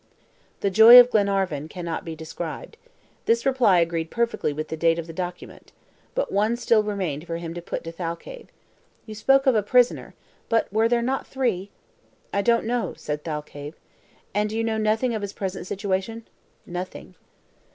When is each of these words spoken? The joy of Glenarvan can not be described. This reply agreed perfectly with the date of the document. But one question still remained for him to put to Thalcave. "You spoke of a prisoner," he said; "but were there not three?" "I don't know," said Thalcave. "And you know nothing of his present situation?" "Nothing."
The 0.61 0.71
joy 0.71 0.99
of 0.99 1.11
Glenarvan 1.11 1.67
can 1.67 1.85
not 1.85 2.03
be 2.03 2.15
described. 2.15 2.75
This 3.25 3.45
reply 3.45 3.81
agreed 3.81 4.09
perfectly 4.09 4.51
with 4.51 4.69
the 4.69 4.75
date 4.75 4.97
of 4.97 5.05
the 5.05 5.13
document. 5.13 5.71
But 6.15 6.31
one 6.31 6.53
question 6.53 6.57
still 6.57 6.81
remained 6.81 7.27
for 7.27 7.37
him 7.37 7.53
to 7.53 7.61
put 7.61 7.83
to 7.83 7.91
Thalcave. 7.91 8.47
"You 9.05 9.13
spoke 9.13 9.45
of 9.45 9.53
a 9.53 9.61
prisoner," 9.61 10.15
he 10.17 10.43
said; 10.49 10.49
"but 10.49 10.73
were 10.73 10.89
there 10.89 11.03
not 11.03 11.27
three?" 11.27 11.69
"I 12.33 12.41
don't 12.41 12.65
know," 12.65 12.95
said 12.97 13.23
Thalcave. 13.23 13.75
"And 14.33 14.51
you 14.51 14.63
know 14.63 14.79
nothing 14.79 15.13
of 15.13 15.21
his 15.21 15.33
present 15.33 15.67
situation?" 15.67 16.27
"Nothing." 16.65 17.13